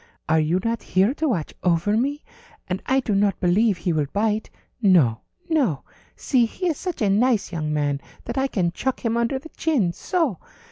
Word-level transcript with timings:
Are 0.27 0.39
you 0.39 0.59
not 0.63 0.81
here 0.81 1.13
to 1.13 1.27
watch 1.29 1.53
over 1.61 1.95
me? 1.95 2.23
And 2.67 2.81
I 2.87 3.01
do 3.01 3.13
not 3.13 3.39
believe 3.39 3.77
he 3.77 3.93
will 3.93 4.07
bite. 4.11 4.49
No, 4.81 5.19
no. 5.47 5.83
See, 6.15 6.47
he 6.47 6.65
is 6.69 6.77
such 6.79 7.03
a 7.03 7.09
nice 7.11 7.51
young 7.51 7.71
man 7.71 8.01
that 8.25 8.35
I 8.35 8.47
can 8.47 8.71
chuck 8.71 9.05
him 9.05 9.15
under 9.15 9.37
the 9.37 9.49
chin. 9.49 9.93
So!" 9.93 10.39